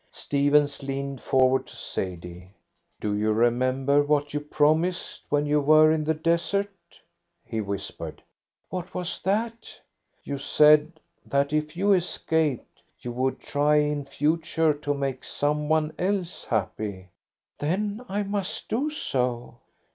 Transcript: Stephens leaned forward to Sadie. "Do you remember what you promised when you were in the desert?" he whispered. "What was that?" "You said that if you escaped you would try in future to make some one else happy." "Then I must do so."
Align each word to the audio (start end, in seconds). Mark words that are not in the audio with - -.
Stephens 0.09 0.81
leaned 0.81 1.21
forward 1.21 1.67
to 1.67 1.75
Sadie. 1.75 2.49
"Do 2.99 3.13
you 3.15 3.31
remember 3.33 4.01
what 4.01 4.33
you 4.33 4.39
promised 4.39 5.25
when 5.29 5.45
you 5.45 5.61
were 5.61 5.91
in 5.91 6.03
the 6.05 6.15
desert?" 6.15 6.75
he 7.45 7.61
whispered. 7.61 8.23
"What 8.69 8.95
was 8.95 9.19
that?" 9.21 9.79
"You 10.23 10.39
said 10.39 10.99
that 11.23 11.53
if 11.53 11.77
you 11.77 11.93
escaped 11.93 12.81
you 12.99 13.11
would 13.11 13.39
try 13.39 13.75
in 13.75 14.05
future 14.05 14.73
to 14.73 14.93
make 14.95 15.23
some 15.23 15.69
one 15.69 15.93
else 15.99 16.45
happy." 16.45 17.09
"Then 17.59 18.03
I 18.09 18.23
must 18.23 18.69
do 18.69 18.89
so." 18.89 19.59